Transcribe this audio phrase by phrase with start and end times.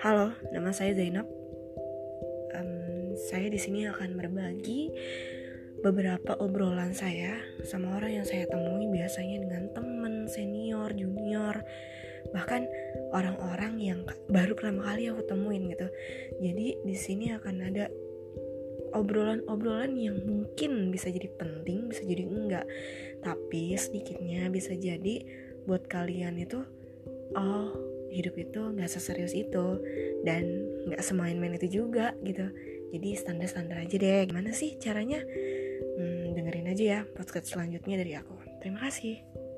[0.00, 1.28] Halo, nama saya Zainab.
[2.56, 4.88] Um, saya di sini akan berbagi
[5.84, 7.36] beberapa obrolan saya
[7.68, 11.60] sama orang yang saya temui biasanya dengan teman, senior, junior,
[12.32, 12.64] bahkan
[13.12, 14.00] orang-orang yang
[14.32, 15.92] baru pertama kali aku temuin gitu.
[16.40, 17.92] Jadi di sini akan ada
[18.96, 22.64] obrolan-obrolan yang mungkin bisa jadi penting, bisa jadi enggak.
[23.20, 25.28] Tapi sedikitnya bisa jadi
[25.68, 26.64] buat kalian itu
[27.36, 29.80] oh hidup itu nggak seserius itu
[30.26, 30.44] dan
[30.90, 32.50] nggak semain-main itu juga gitu.
[32.90, 34.26] Jadi standar-standar aja deh.
[34.26, 35.22] Gimana sih caranya?
[35.96, 38.34] Hmm, dengerin aja ya podcast selanjutnya dari aku.
[38.60, 39.49] Terima kasih